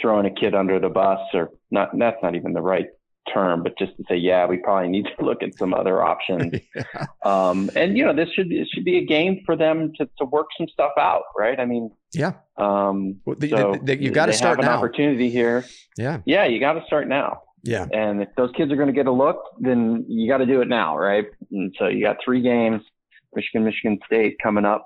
[0.00, 1.90] throwing a kid under the bus, or not.
[1.98, 2.86] That's not even the right
[3.32, 6.54] term, but just to say, yeah, we probably need to look at some other options.
[6.74, 7.06] yeah.
[7.24, 10.24] um, and you know, this should this should be a game for them to to
[10.24, 11.58] work some stuff out, right?
[11.58, 12.32] I mean, yeah.
[12.56, 14.76] Um, well, the, so the, the, you got to start an now.
[14.76, 15.64] opportunity here.
[15.96, 16.20] Yeah.
[16.24, 17.42] Yeah, you got to start now.
[17.62, 17.86] Yeah.
[17.92, 20.60] And if those kids are going to get a look, then you got to do
[20.60, 21.24] it now, right?
[21.50, 22.82] And so you got three games,
[23.34, 24.84] Michigan, Michigan State coming up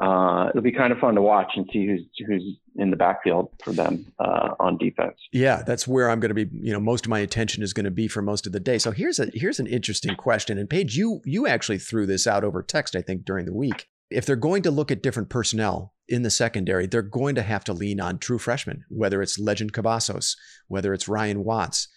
[0.00, 3.50] uh, it'll be kind of fun to watch and see who's who's in the backfield
[3.64, 5.16] for them uh, on defense.
[5.32, 6.48] Yeah, that's where I'm going to be.
[6.52, 8.78] You know, most of my attention is going to be for most of the day.
[8.78, 10.56] So here's a here's an interesting question.
[10.56, 13.88] And Paige, you you actually threw this out over text, I think, during the week.
[14.10, 17.64] If they're going to look at different personnel in the secondary, they're going to have
[17.64, 20.36] to lean on true freshmen, whether it's Lejond Cavazos,
[20.68, 21.88] whether it's Ryan Watts,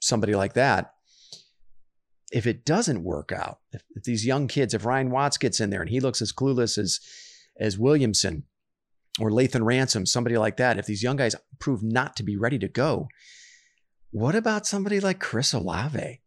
[0.00, 0.92] somebody like that
[2.32, 5.70] if it doesn't work out, if, if, these young kids, if Ryan Watts gets in
[5.70, 7.00] there and he looks as clueless as
[7.58, 8.44] as Williamson
[9.18, 12.58] or Lathan Ransom, somebody like that, if these young guys prove not to be ready
[12.58, 13.08] to go,
[14.10, 16.20] what about somebody like Chris Olave?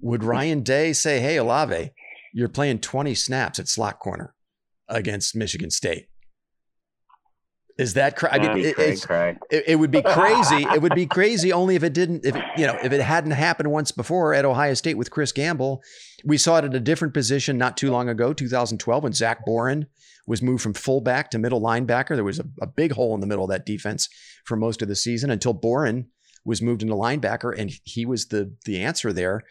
[0.00, 1.92] Would Ryan Day say, "Hey, Olave,
[2.32, 4.34] you're playing 20 snaps at slot corner
[4.88, 6.08] against Michigan State"?
[7.76, 8.34] Is that crazy?
[8.34, 10.64] I mean, it, it, it, would be crazy.
[10.72, 13.32] it would be crazy only if it didn't, if it, you know, if it hadn't
[13.32, 15.82] happened once before at Ohio State with Chris Gamble.
[16.24, 19.86] We saw it at a different position not too long ago, 2012, when Zach Boren
[20.26, 22.14] was moved from fullback to middle linebacker.
[22.14, 24.08] There was a, a big hole in the middle of that defense
[24.44, 26.06] for most of the season until Boren
[26.44, 29.42] was moved into linebacker, and he was the the answer there.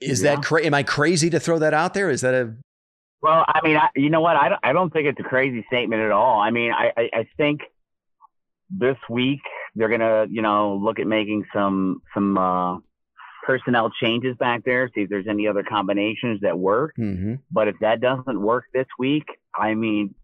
[0.00, 0.36] Is yeah.
[0.36, 0.66] that crazy?
[0.66, 2.10] Am I crazy to throw that out there?
[2.10, 2.54] Is that a
[3.22, 4.36] well, I mean, I, you know what?
[4.36, 6.40] I don't, I don't think it's a crazy statement at all.
[6.40, 7.60] I mean, I, I, I think
[8.68, 9.40] this week
[9.74, 12.78] they're gonna, you know, look at making some some uh,
[13.46, 16.94] personnel changes back there, see if there's any other combinations that work.
[16.98, 17.34] Mm-hmm.
[17.50, 20.14] But if that doesn't work this week, I mean,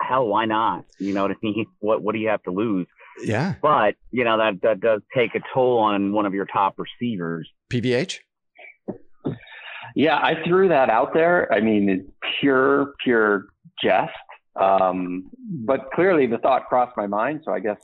[0.00, 0.84] hell, why not?
[0.98, 1.66] You know what I mean?
[1.80, 2.86] What what do you have to lose?
[3.24, 3.54] Yeah.
[3.60, 7.48] But you know that that does take a toll on one of your top receivers.
[7.72, 8.20] PVH.
[9.94, 11.52] Yeah, I threw that out there.
[11.52, 13.46] I mean, pure, pure
[13.82, 14.12] jest.
[14.56, 17.42] Um, but clearly the thought crossed my mind.
[17.44, 17.78] So I guess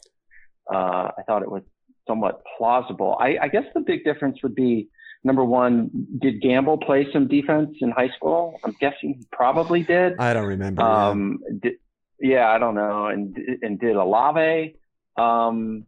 [0.72, 1.62] uh, I thought it was
[2.06, 3.16] somewhat plausible.
[3.20, 4.88] I, I, guess the big difference would be
[5.24, 8.58] number one, did Gamble play some defense in high school?
[8.64, 10.14] I'm guessing he probably did.
[10.18, 10.82] I don't remember.
[10.82, 11.74] Um, did,
[12.20, 13.06] yeah, I don't know.
[13.06, 14.76] And and did Olave?
[15.16, 15.86] Um,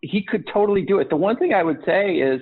[0.00, 1.10] he could totally do it.
[1.10, 2.40] The one thing I would say is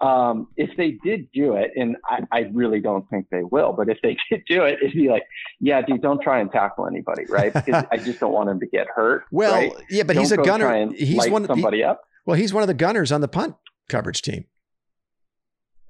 [0.00, 3.88] um, if they did do it, and I, I, really don't think they will, but
[3.88, 5.24] if they did do it, it'd be like,
[5.60, 7.52] yeah, dude, don't try and tackle anybody, right?
[7.52, 9.24] Because I just don't want him to get hurt.
[9.32, 9.72] Well, right?
[9.90, 10.92] yeah, but don't he's a gunner.
[10.92, 12.02] he's one somebody he, up.
[12.24, 13.56] Well, he's one of the gunners on the punt
[13.88, 14.46] coverage team.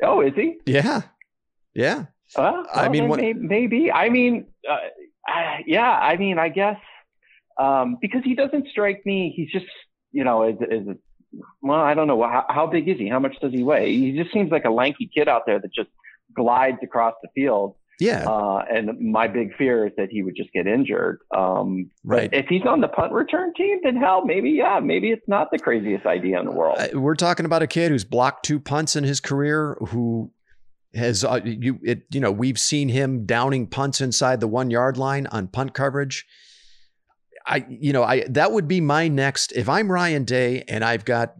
[0.02, 0.56] Oh, is he?
[0.66, 1.02] Yeah,
[1.74, 2.06] yeah.
[2.36, 4.74] well, I mean, what, maybe, maybe, I mean, uh,
[5.30, 5.90] uh, yeah.
[5.90, 6.78] I mean, I guess
[7.58, 9.32] um, because he doesn't strike me.
[9.36, 9.70] He's just,
[10.12, 10.96] you know, as, as
[11.62, 12.22] well, I don't know.
[12.22, 13.08] How, how big is he?
[13.08, 13.92] How much does he weigh?
[13.92, 15.88] He just seems like a lanky kid out there that just
[16.34, 17.76] glides across the field.
[18.00, 18.24] Yeah.
[18.28, 21.20] Uh, and my big fear is that he would just get injured.
[21.36, 22.28] Um, right.
[22.32, 25.58] if he's on the punt return team, then hell, maybe, yeah, maybe it's not the
[25.58, 26.76] craziest idea in the world.
[26.78, 30.32] Uh, we're talking about a kid who's blocked two punts in his career, who
[30.94, 34.96] has, uh, you, it, you know, we've seen him downing punts inside the one yard
[34.96, 36.26] line on punt coverage.
[37.46, 39.52] I, you know, I that would be my next.
[39.52, 41.34] If I'm Ryan Day and I've got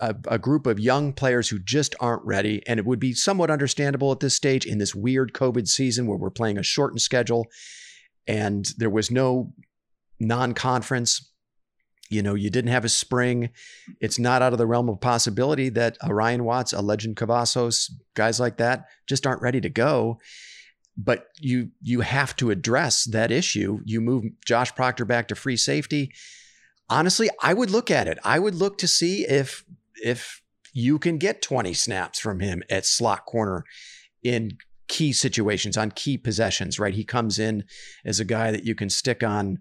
[0.00, 3.50] a, a, group of young players who just aren't ready, and it would be somewhat
[3.50, 7.46] understandable at this stage in this weird COVID season where we're playing a shortened schedule,
[8.26, 9.52] and there was no
[10.18, 11.30] non-conference.
[12.08, 13.50] You know, you didn't have a spring.
[14.00, 17.90] It's not out of the realm of possibility that a Ryan Watts, a Lejond Cavazos,
[18.14, 20.18] guys like that just aren't ready to go
[20.96, 23.80] but you you have to address that issue.
[23.84, 26.12] You move Josh Proctor back to free safety.
[26.88, 28.18] Honestly, I would look at it.
[28.24, 29.64] I would look to see if
[30.02, 33.64] if you can get 20 snaps from him at slot corner
[34.22, 34.56] in
[34.88, 36.94] key situations on key possessions, right?
[36.94, 37.64] He comes in
[38.04, 39.58] as a guy that you can stick on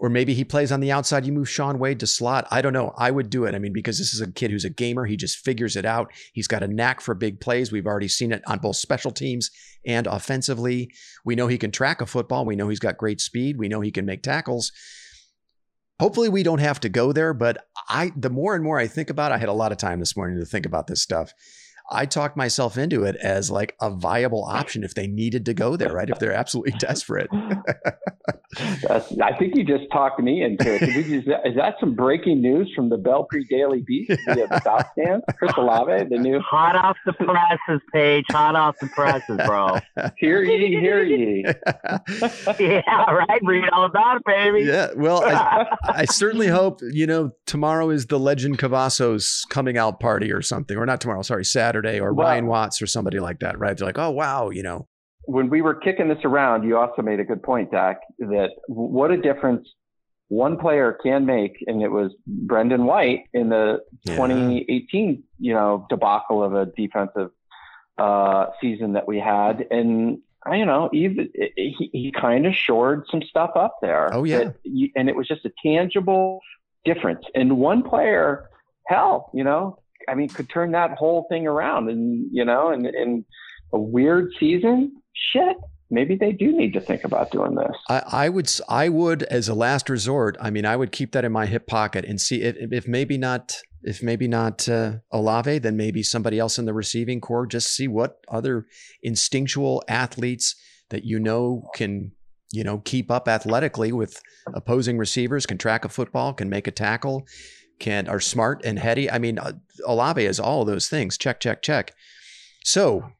[0.00, 1.26] or maybe he plays on the outside.
[1.26, 2.48] You move Shaun Wade to slot.
[2.50, 2.94] I don't know.
[2.96, 3.54] I would do it.
[3.54, 5.04] I mean, because this is a kid who's a gamer.
[5.04, 6.10] He just figures it out.
[6.32, 7.70] He's got a knack for big plays.
[7.70, 9.50] We've already seen it on both special teams
[9.84, 10.90] and offensively.
[11.22, 12.46] We know he can track a football.
[12.46, 13.58] We know he's got great speed.
[13.58, 14.72] We know he can make tackles.
[16.00, 17.34] Hopefully, we don't have to go there.
[17.34, 19.76] But I, the more and more I think about, it, I had a lot of
[19.76, 21.34] time this morning to think about this stuff.
[21.92, 25.76] I talked myself into it as like a viable option if they needed to go
[25.76, 26.08] there, right?
[26.08, 27.28] If they're absolutely desperate.
[28.58, 30.82] That's, I think you just talked me into it.
[30.82, 34.86] Is that, is that some breaking news from the Belpre Daily Beast via the South
[34.92, 35.22] Stand?
[35.38, 39.78] Chris Olave, the new hot off the presses page, hot off the presses, bro.
[40.16, 41.44] hear ye, hear ye.
[42.58, 43.40] yeah, right.
[43.42, 44.62] Read all about it, baby.
[44.62, 44.88] Yeah.
[44.96, 50.32] Well, I, I certainly hope you know tomorrow is the Lejond Cavazos coming out party
[50.32, 51.22] or something, or not tomorrow.
[51.22, 53.58] Sorry, Saturday, or well, Ryan Watts or somebody like that.
[53.58, 53.76] Right?
[53.76, 54.88] They're like, oh wow, you know
[55.30, 59.12] when we were kicking this around, you also made a good point, Dak, that what
[59.12, 59.68] a difference
[60.26, 64.16] one player can make, and it was Brendon White in the yeah.
[64.16, 67.30] 2018, you know, debacle of a defensive
[67.96, 73.06] uh, season that we had, and I you know, even he, he kind of shored
[73.08, 74.12] some stuff up there.
[74.12, 76.40] Oh yeah, you, and it was just a tangible
[76.84, 77.24] difference.
[77.36, 78.50] And one player,
[78.86, 82.86] hell, you know, I mean, could turn that whole thing around, and you know, and
[82.86, 83.24] and
[83.72, 85.56] a weird season shit,
[85.90, 87.76] maybe they do need to think about doing this.
[87.88, 90.36] I, I, would, I would, as a last resort.
[90.40, 93.18] I mean, I would keep that in my hip pocket and see if, if maybe
[93.18, 97.46] not, if maybe not uh, Olave, then maybe somebody else in the receiving corps.
[97.46, 98.66] Just see what other
[99.02, 100.54] instinctual athletes
[100.90, 102.12] that you know can,
[102.52, 104.20] you know, keep up athletically with
[104.54, 107.26] opposing receivers, can track a football, can make a tackle,
[107.78, 109.10] can are smart and heady.
[109.10, 109.52] I mean, uh,
[109.86, 111.16] Olave is all those things.
[111.16, 111.94] Check, check, check.
[112.64, 113.12] So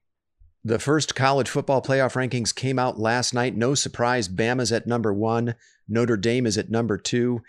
[0.63, 3.57] the first college football playoff rankings came out last night.
[3.57, 5.55] No surprise, Bama's at number one,
[5.89, 7.41] Notre Dame is at number two.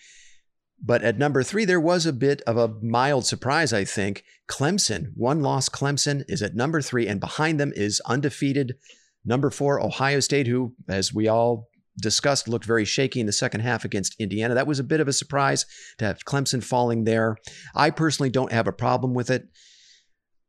[0.83, 4.23] But at number three, there was a bit of a mild surprise, I think.
[4.47, 8.75] Clemson, one loss Clemson, is at number three, and behind them is undefeated
[9.23, 11.67] number four, Ohio State, who, as we all
[12.01, 14.55] discussed, looked very shaky in the second half against Indiana.
[14.55, 15.65] That was a bit of a surprise
[15.99, 17.37] to have Clemson falling there.
[17.75, 19.43] I personally don't have a problem with it.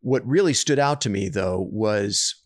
[0.00, 2.41] What really stood out to me, though, was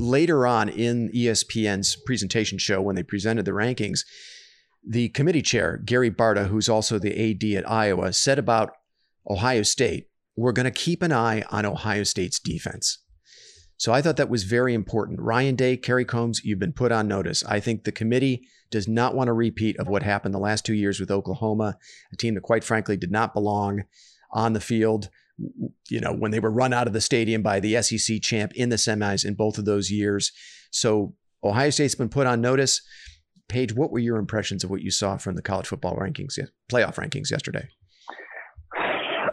[0.00, 4.00] later on in ESPN's presentation show, when they presented the rankings,
[4.86, 8.72] the committee chair, Gary Barta, who's also the AD at Iowa, said about
[9.28, 12.98] Ohio State, we're going to keep an eye on Ohio State's defense.
[13.76, 15.20] So I thought that was very important.
[15.20, 17.44] Ryan Day, Kerry Coombs, you've been put on notice.
[17.44, 20.74] I think the committee does not want a repeat of what happened the last two
[20.74, 21.76] years with Oklahoma,
[22.12, 23.84] a team that quite frankly did not belong
[24.32, 25.08] on the field
[25.88, 28.68] you know, when they were run out of the stadium by the SEC champ in
[28.68, 30.32] the semis in both of those years.
[30.70, 32.82] So Ohio State's been put on notice.
[33.48, 36.38] Paige, what were your impressions of what you saw from the college football rankings,
[36.70, 37.68] playoff rankings yesterday?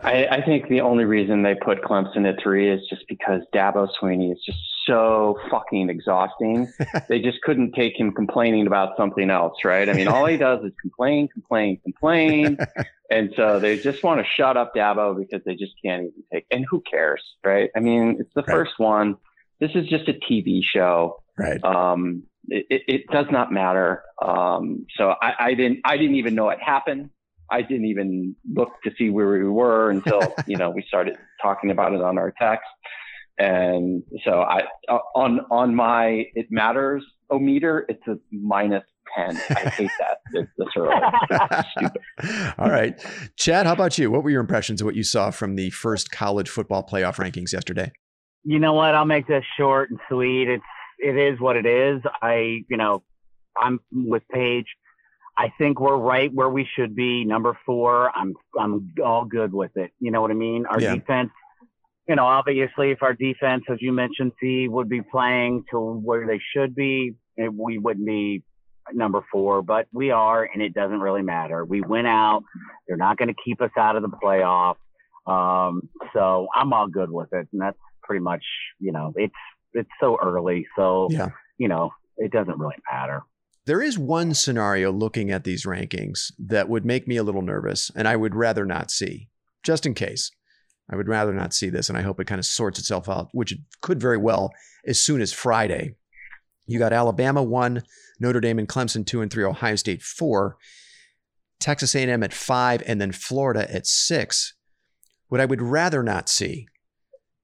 [0.04, 3.88] I, I think the only reason they put Clemson at three is just because Dabo
[4.02, 6.72] Swinney is just so fucking exhausting.
[7.10, 9.89] they just couldn't take him complaining about something else, right?
[9.89, 12.58] I mean, all he does is complain, complain, complain.
[13.10, 16.46] and so they just want to shut up Dabo because they just can't even take,
[16.52, 17.70] and who cares, right?
[17.76, 18.54] I mean, it's the right.
[18.54, 19.15] first one.
[19.60, 21.24] This is just a TV show.
[21.38, 21.63] Right.
[21.63, 24.04] Um, it, it, it does not matter.
[24.22, 27.10] Um, so I, I didn't, I didn't even know it happened.
[27.50, 31.72] I didn't even look to see where we were until, you know, we started talking
[31.72, 32.67] about it on our text.
[33.38, 34.63] And so I,
[35.15, 38.84] on, on my, it matters o meter, it's a minus
[39.15, 39.38] 10.
[39.50, 40.96] I hate that this, this early.
[41.78, 42.54] Stupid.
[42.58, 43.00] All right.
[43.36, 44.12] Chad, how about you?
[44.12, 47.52] What were your impressions of what you saw from the first college football playoff rankings
[47.54, 47.91] yesterday?
[48.43, 48.96] You know what?
[48.96, 50.48] I'll make this short and sweet.
[50.48, 50.63] It's,
[51.00, 52.02] it is what it is.
[52.22, 53.04] I, you know,
[53.60, 54.67] I'm with Paige.
[55.38, 57.24] I think we're right where we should be.
[57.24, 59.91] Number four, I'm I'm all good with it.
[60.00, 60.65] You know what I mean?
[60.65, 60.96] Our yeah.
[60.96, 61.30] defense,
[62.08, 66.26] you know, obviously, if our defense, as you mentioned, C would be playing to where
[66.26, 68.43] they should be, it, we wouldn't be
[68.93, 71.65] number four, but we are, and it doesn't really matter.
[71.65, 72.43] We went out;
[72.88, 74.76] they're not going to keep us out of the playoff.
[75.28, 78.43] Um, so I'm all good with it, and that's pretty much,
[78.80, 79.34] you know, it's
[79.73, 81.30] it's so early, so yeah.
[81.58, 83.21] you know, it doesn't really matter.
[83.65, 87.91] There is one scenario looking at these rankings that would make me a little nervous,
[87.95, 89.28] and I would rather not see,
[89.63, 90.32] just in case.
[90.89, 93.28] I would rather not see this, and I hope it kind of sorts itself out,
[93.34, 94.54] which it could very well
[94.86, 95.95] as soon as Friday.
[96.65, 97.84] You got Alabama one,
[98.19, 100.58] Notre Dame and Clemson two and three, Ohio State four,
[101.60, 104.53] Texas A&M at five, and then Florida at six.
[105.27, 106.67] What I would rather not see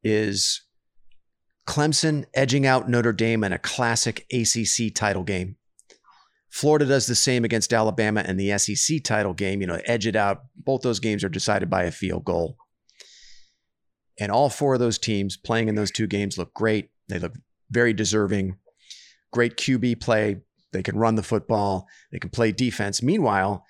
[0.03, 0.63] is
[1.67, 5.57] Clemson edging out Notre Dame in a classic ACC title game.
[6.49, 10.15] Florida does the same against Alabama in the SEC title game, you know, edge it
[10.15, 10.43] out.
[10.55, 12.57] Both those games are decided by a field goal.
[14.19, 16.91] And all four of those teams playing in those two games look great.
[17.09, 17.33] They look
[17.71, 18.57] very deserving.
[19.31, 20.41] Great QB play.
[20.73, 23.01] They can run the football, they can play defense.
[23.01, 23.65] Meanwhile,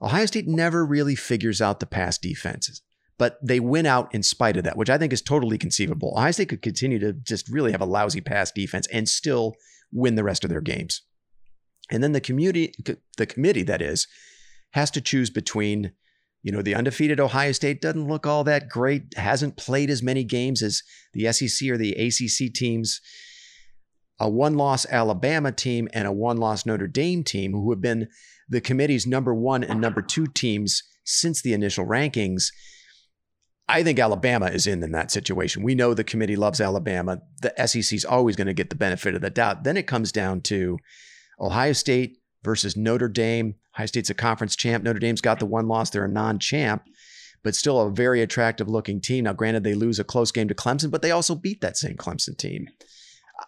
[0.00, 2.82] Ohio State never really figures out the pass defenses,
[3.18, 6.14] but they win out in spite of that, which I think is totally conceivable.
[6.16, 9.54] Ohio State could continue to just really have a lousy pass defense and still
[9.92, 11.02] win the rest of their games.
[11.90, 12.74] And then the community,
[13.16, 14.06] the committee that is,
[14.72, 15.92] has to choose between,
[16.42, 20.24] you know, the undefeated Ohio State doesn't look all that great, hasn't played as many
[20.24, 23.00] games as the SEC or the ACC teams,
[24.20, 28.08] a one loss Alabama team, and a one loss Notre Dame team, who have been
[28.48, 32.50] the committee's number one and number two teams since the initial rankings.
[33.66, 35.62] I think Alabama is in in that situation.
[35.62, 37.20] We know the committee loves Alabama.
[37.40, 39.64] The SEC is always going to get the benefit of the doubt.
[39.64, 40.78] Then it comes down to
[41.40, 43.54] Ohio State versus Notre Dame.
[43.74, 44.84] Ohio State's a conference champ.
[44.84, 45.90] Notre Dame's got the one loss.
[45.90, 46.82] They're a non-champ,
[47.42, 49.24] but still a very attractive looking team.
[49.24, 51.96] Now, granted, they lose a close game to Clemson, but they also beat that same
[51.96, 52.68] Clemson team.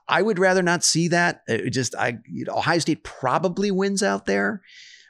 [0.09, 1.43] I would rather not see that.
[1.47, 4.63] It just I you know, Ohio State probably wins out there,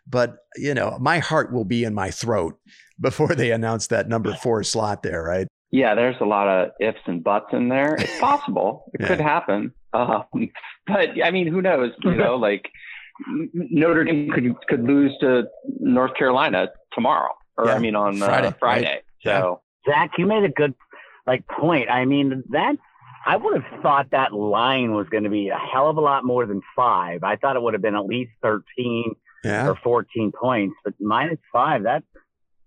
[0.06, 2.58] but you know my heart will be in my throat
[3.00, 5.46] before they announce that number four slot there, right?
[5.70, 7.96] Yeah, there's a lot of ifs and buts in there.
[7.96, 8.90] It's possible.
[8.94, 9.08] It yeah.
[9.08, 9.72] could happen.
[9.92, 10.24] Um,
[10.86, 11.92] but I mean, who knows?
[12.02, 12.70] You know, like
[13.52, 15.44] Notre Dame could could lose to
[15.80, 17.74] North Carolina tomorrow, or yeah.
[17.74, 18.48] I mean on Friday.
[18.48, 18.86] Uh, Friday.
[18.86, 19.02] Right?
[19.22, 20.74] So Zach, you made a good
[21.26, 21.90] like point.
[21.90, 22.76] I mean that
[23.26, 26.24] I would have thought that line was going to be a hell of a lot
[26.24, 27.24] more than five.
[27.24, 29.68] I thought it would have been at least thirteen yeah.
[29.68, 31.82] or fourteen points, but minus five.
[31.82, 32.04] That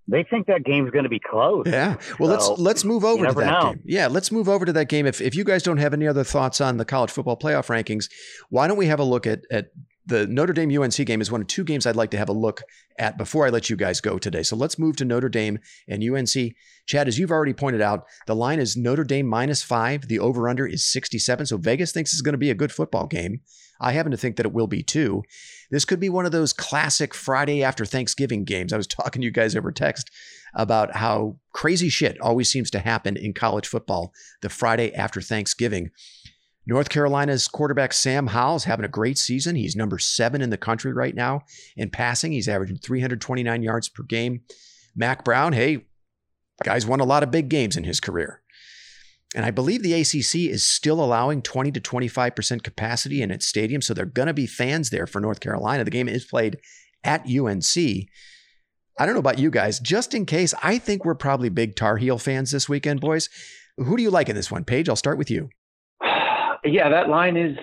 [0.10, 1.66] they think that game's going to be close.
[1.66, 1.96] Yeah.
[2.20, 3.74] Well, so let's let's move over to that know.
[3.74, 3.84] game.
[3.86, 5.06] Yeah, let's move over to that game.
[5.06, 8.10] If if you guys don't have any other thoughts on the college football playoff rankings,
[8.50, 9.68] why don't we have a look at at
[10.10, 12.34] the Notre Dame UNC game is one of two games I'd like to have a
[12.34, 12.64] look
[12.98, 14.44] at before I let you guys go today.
[14.44, 16.56] So let's move to Notre Dame and UNC.
[16.88, 20.08] Chad, as you've already pointed out, the line is Notre Dame minus five.
[20.08, 21.46] The over under is 67.
[21.46, 23.42] So Vegas thinks it's going to be a good football game.
[23.80, 25.24] I happen to think that it will be too.
[25.72, 28.74] This could be one of those classic Friday after Thanksgiving games.
[28.74, 30.10] I was talking to you guys over text
[30.56, 35.92] about how crazy shit always seems to happen in college football the Friday after Thanksgiving.
[36.70, 39.56] North Carolina's quarterback Sam Howell's having a great season.
[39.56, 41.42] He's number seven in the country right now
[41.76, 42.32] in passing.
[42.32, 44.42] He's averaging 329 yards per game.
[44.96, 45.88] Mack Brown, hey,
[46.64, 48.44] guy's won a lot of big games in his career.
[49.36, 53.82] And I believe the ACC is still allowing 20 to 25% capacity in its stadium.
[53.82, 55.84] So there are going to be fans there for North Carolina.
[55.84, 56.60] The game is played
[57.04, 57.78] at UNC.
[57.78, 59.80] I don't know about you guys.
[59.80, 63.28] Just in case, I think we're probably big Tar Heel fans this weekend, boys.
[63.78, 64.66] Who do you like in this one?
[64.66, 65.50] Paige, I'll start with you.
[66.64, 67.58] Yeah, that line is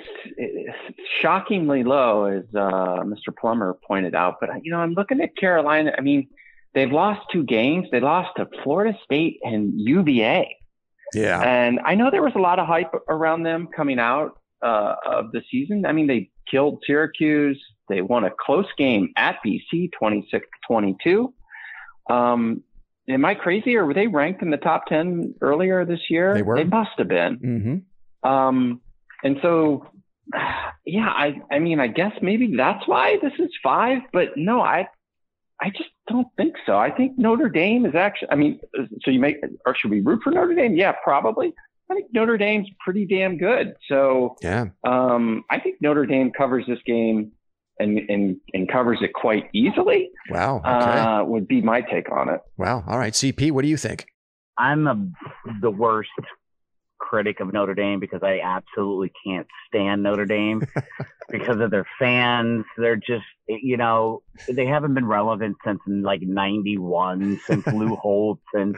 [1.21, 3.35] shockingly low, as uh, Mr.
[3.39, 4.37] Plummer pointed out.
[4.41, 5.93] But, you know, I'm looking at Carolina.
[5.97, 6.29] I mean,
[6.75, 7.89] they've lost two games.
[7.93, 10.57] They lost to Florida State and UVA.
[11.15, 11.41] Yeah.
[11.41, 15.33] And I know there was a lot of hype around them coming out uh, of
[15.33, 15.87] the season.
[15.87, 17.63] I mean, they killed Syracuse.
[17.89, 21.33] They won a close game at BC, 26 22.
[22.11, 22.63] Um,
[23.09, 26.35] am I crazy or were they ranked in the top 10 earlier this year?
[26.35, 26.57] They were.
[26.57, 27.39] They must have been.
[27.39, 28.29] Mm-hmm.
[28.29, 28.81] Um,
[29.23, 29.87] and so,
[30.85, 34.89] yeah, I, I mean, I guess maybe that's why this is five, but no, I,
[35.61, 36.77] I just don't think so.
[36.77, 38.61] I think Notre Dame is actually, I mean,
[39.03, 40.77] so you make, or should we root for Notre Dame?
[40.77, 41.55] Yeah, probably.
[41.91, 43.75] I think Notre Dame's pretty damn good.
[43.89, 47.33] So, yeah, um, I think Notre Dame covers this game
[47.79, 50.11] and, and, and covers it quite easily.
[50.31, 50.59] Wow.
[50.59, 50.69] Okay.
[50.69, 52.41] Uh, would be my take on it.
[52.57, 52.83] Wow.
[52.89, 53.13] All right.
[53.13, 54.07] CP, what do you think?
[54.59, 55.07] I'm a,
[55.61, 56.11] the worst
[57.09, 60.67] critic of Notre Dame because I absolutely can't stand Notre Dame
[61.31, 62.65] because of their fans.
[62.77, 68.77] They're just, you know, they haven't been relevant since like 91, since Lou Holtz and,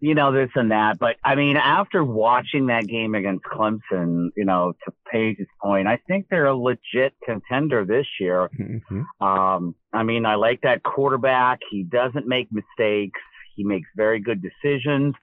[0.00, 0.98] you know, this and that.
[0.98, 5.98] But I mean, after watching that game against Clemson, you know, to Paige's point, I
[6.06, 8.50] think they're a legit contender this year.
[8.58, 9.26] Mm-hmm.
[9.26, 11.60] Um, I mean, I like that quarterback.
[11.70, 13.20] He doesn't make mistakes.
[13.56, 15.14] He makes very good decisions.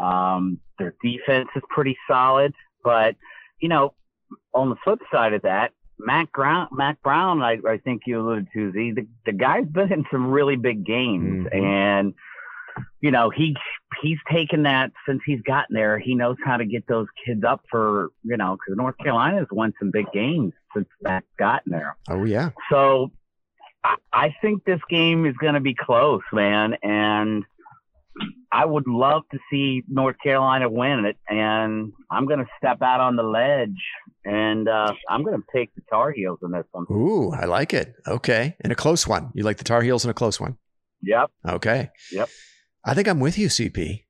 [0.00, 2.52] Um, their defense is pretty solid,
[2.82, 3.16] but
[3.60, 3.94] you know,
[4.52, 8.48] on the flip side of that, Mack Brown, Mack Brown, I, I think you alluded
[8.54, 11.64] to the, the the guy's been in some really big games, mm-hmm.
[11.64, 12.14] and
[13.00, 13.56] you know he
[14.02, 15.98] he's taken that since he's gotten there.
[15.98, 19.72] He knows how to get those kids up for you know because North Carolina's won
[19.78, 21.96] some big games since Mack gotten there.
[22.08, 22.50] Oh yeah.
[22.70, 23.12] So
[23.84, 27.44] I, I think this game is going to be close, man, and
[28.54, 33.00] I would love to see North Carolina win it, and I'm going to step out
[33.00, 33.82] on the ledge,
[34.24, 36.86] and uh, I'm going to take the Tar Heels in this one.
[36.88, 37.94] Ooh, I like it.
[38.06, 40.56] Okay, in a close one, you like the Tar Heels in a close one.
[41.02, 41.30] Yep.
[41.48, 41.90] Okay.
[42.12, 42.28] Yep.
[42.84, 44.04] I think I'm with you, CP.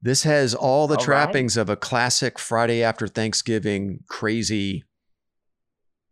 [0.00, 1.62] This has all the all trappings right.
[1.62, 4.82] of a classic Friday after Thanksgiving crazy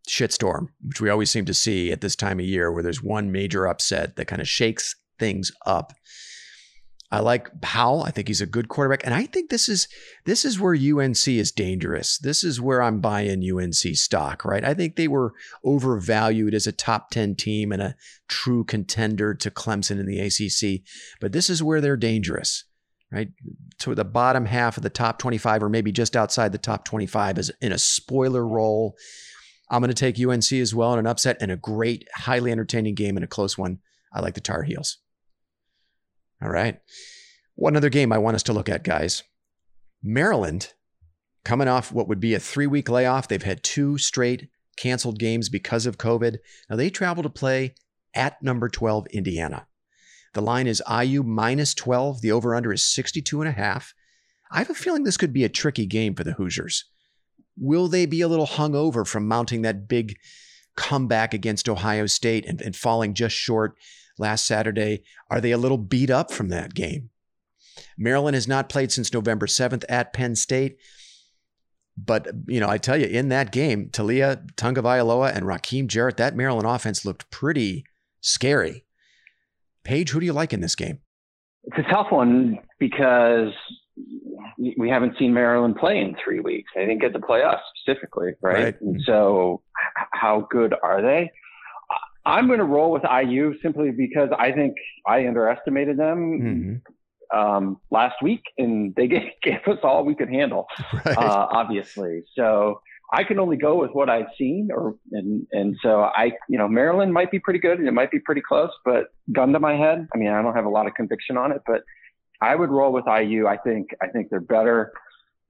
[0.07, 3.31] shitstorm, which we always seem to see at this time of year, where there's one
[3.31, 5.93] major upset that kind of shakes things up.
[7.15, 8.03] I like Howell.
[8.03, 9.87] I think he's a good quarterback, and I think this is
[10.25, 12.17] this is where UNC is dangerous.
[12.17, 14.43] This is where I'm buying UNC stock.
[14.43, 14.65] Right?
[14.65, 17.95] I think they were overvalued as a top ten team and a
[18.27, 20.81] true contender to Clemson in the ACC,
[21.21, 22.65] but this is where they're dangerous.
[23.11, 23.29] Right
[23.79, 27.37] to the bottom half of the top 25, or maybe just outside the top 25,
[27.37, 28.95] is in a spoiler role.
[29.69, 32.95] I'm going to take UNC as well in an upset and a great, highly entertaining
[32.95, 33.79] game and a close one.
[34.13, 34.97] I like the Tar Heels.
[36.41, 36.79] All right.
[37.55, 39.23] One other game I want us to look at, guys.
[40.03, 40.73] Maryland,
[41.43, 45.49] coming off what would be a three week layoff, they've had two straight canceled games
[45.49, 46.37] because of COVID.
[46.69, 47.75] Now they travel to play
[48.13, 49.67] at number 12, Indiana.
[50.33, 52.21] The line is IU minus 12.
[52.21, 53.93] The over under is 62 and a half.
[54.51, 56.85] I have a feeling this could be a tricky game for the Hoosiers.
[57.57, 60.17] Will they be a little hungover from mounting that big
[60.75, 63.77] comeback against Ohio State and, and falling just short
[64.17, 65.03] last Saturday.
[65.29, 67.09] Are they a little beat up from that game?
[67.97, 70.77] Maryland has not played since November 7th at Penn State.
[71.97, 76.35] But, you know, I tell you, in that game, Taulia Tagovailoa and Rakim Jarrett, that
[76.35, 77.85] Maryland offense looked pretty
[78.19, 78.83] scary.
[79.85, 80.99] Paige, who do you like in this game?
[81.63, 83.53] It's a tough one because
[84.77, 86.69] we haven't seen Maryland play in three weeks.
[86.75, 88.63] They didn't get to play us specifically, right?
[88.63, 88.81] right.
[88.81, 89.61] And so,
[90.11, 91.31] how good are they?
[92.25, 94.75] I'm going to roll with IU simply because I think
[95.07, 96.81] I underestimated them
[97.31, 97.37] mm-hmm.
[97.37, 100.65] um, last week, and they gave, gave, us all we could handle,
[101.05, 101.17] right.
[101.17, 102.23] uh, obviously.
[102.35, 102.81] So
[103.13, 106.67] I can only go with what I've seen, or and and so I, you know,
[106.67, 109.75] Maryland might be pretty good, and it might be pretty close, but gun to my
[109.75, 111.81] head, I mean, I don't have a lot of conviction on it, but
[112.41, 113.47] I would roll with IU.
[113.47, 114.91] I think I think they're better.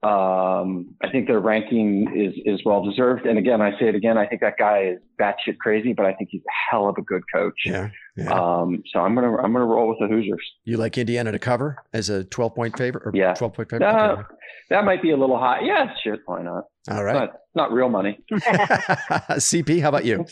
[0.02, 3.26] Um, I think their ranking is is well deserved.
[3.26, 4.18] And again, I say it again.
[4.18, 7.02] I think that guy is batshit crazy, but I think he's a hell of a
[7.02, 7.54] good coach.
[7.64, 7.88] Yeah.
[8.16, 8.30] yeah.
[8.30, 10.46] Um, so I'm gonna I'm gonna roll with the Hoosiers.
[10.64, 13.04] You like Indiana to cover as a 12 point favorite?
[13.06, 13.34] Or yeah.
[13.34, 13.88] 12 point favorite.
[13.88, 14.22] Uh,
[14.68, 15.60] that might be a little high.
[15.62, 16.18] Yeah, sure.
[16.26, 16.64] Why not?
[16.90, 17.14] All right.
[17.14, 18.18] Not, not real money.
[18.30, 20.26] CP, how about you?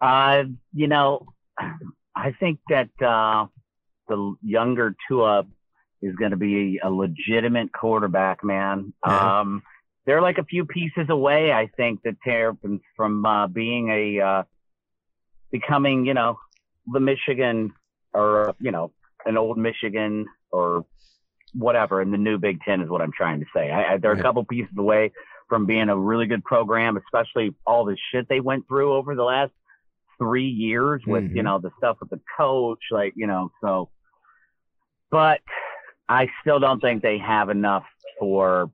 [0.00, 0.44] Uh,
[0.74, 1.26] you know,
[2.14, 3.46] I think that uh,
[4.08, 5.44] the younger Tua
[6.02, 8.92] is going to be a legitimate quarterback, man.
[9.06, 9.40] Yeah.
[9.40, 9.62] Um,
[10.06, 14.42] they're like a few pieces away, I think, that Terrapins from uh, being a uh,
[15.52, 16.38] becoming, you know,
[16.90, 17.72] the Michigan
[18.12, 18.92] or you know
[19.26, 20.84] an old Michigan or
[21.54, 23.70] whatever in the new Big Ten is what I'm trying to say.
[23.70, 25.12] I, I, they're a couple pieces away
[25.48, 29.24] from being a really good program, especially all the shit they went through over the
[29.24, 29.52] last
[30.18, 31.36] three years with mm-hmm.
[31.36, 33.50] you know the stuff with the coach, like you know.
[33.60, 33.90] So,
[35.10, 35.40] but
[36.10, 37.84] I still don't think they have enough
[38.18, 38.70] for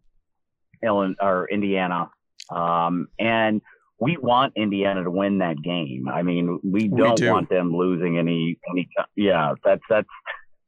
[0.83, 2.11] Illinois or Indiana.
[2.51, 3.61] Um, and
[4.01, 6.09] we want Indiana to win that game.
[6.09, 7.31] I mean, we don't we do.
[7.31, 8.89] want them losing any any.
[9.17, 10.09] Yeah, that's that's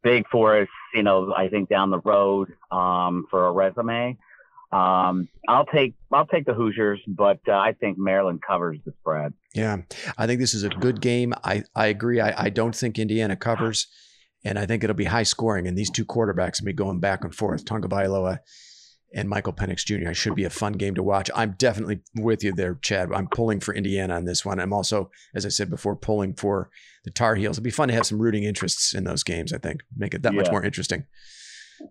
[0.03, 0.69] big for us.
[0.95, 4.19] You know, I think down the road um, for a resume.
[4.71, 9.33] Um, I'll take I'll take the Hoosiers, but uh, I think Maryland covers the spread.
[9.55, 9.79] Yeah,
[10.19, 11.33] I think this is a good game.
[11.45, 12.21] I I agree.
[12.21, 13.87] I, I don't think Indiana covers.
[14.45, 15.66] And I think it'll be high scoring.
[15.66, 17.64] And these two quarterbacks will be going back and forth.
[17.64, 18.39] Tagovailoa
[19.14, 20.11] and Michael Penix Jr.
[20.11, 21.30] I should be a fun game to watch.
[21.34, 23.11] I'm definitely with you there, Chad.
[23.12, 24.61] I'm pulling for Indiana on this one.
[24.61, 26.70] I'm also, as I said before, pulling for
[27.05, 27.57] the Tar Heels.
[27.57, 29.80] It'd be fun to have some rooting interests in those games, I think.
[29.97, 30.43] Make it that yeah.
[30.43, 31.05] much more interesting.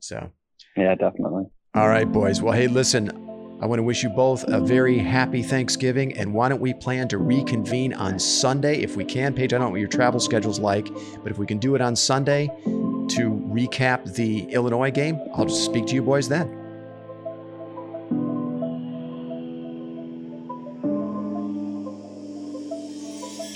[0.02, 0.32] So
[0.76, 1.46] Yeah, definitely.
[1.74, 2.42] All right, boys.
[2.42, 3.27] Well, hey, listen,
[3.60, 6.16] I want to wish you both a very happy Thanksgiving.
[6.16, 9.34] And why don't we plan to reconvene on Sunday if we can?
[9.34, 10.88] Paige, I don't know what your travel schedule's like,
[11.24, 15.66] but if we can do it on Sunday to recap the Illinois game, I'll just
[15.66, 16.50] speak to you boys then.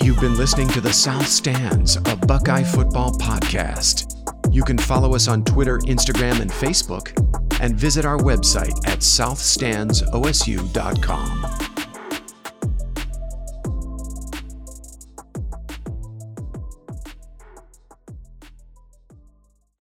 [0.02, 4.08] You've been listening to the South Stands, a Buckeye football podcast.
[4.52, 7.16] You can follow us on Twitter, Instagram, and Facebook
[7.62, 11.71] and visit our website at southstandsosu.com.